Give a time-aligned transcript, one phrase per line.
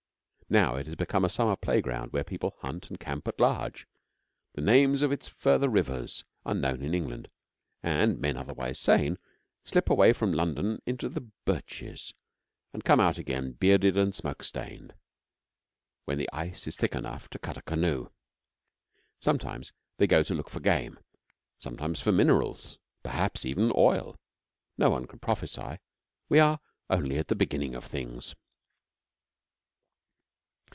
[0.49, 3.87] Now it has become a summer playground where people hunt and camp at large.
[4.53, 7.29] The names of its further rivers are known in England,
[7.81, 9.17] and men, otherwise sane,
[9.63, 12.13] slip away from London into the birches,
[12.73, 14.93] and come out again bearded and smoke stained,
[16.03, 18.09] when the ice is thick enough to cut a canoe.
[19.21, 20.99] Sometimes they go to look for game;
[21.59, 24.19] sometimes for minerals perhaps, even, oil.
[24.77, 25.77] No one can prophesy.
[26.27, 26.59] 'We are
[26.89, 28.35] only at the beginning of things.'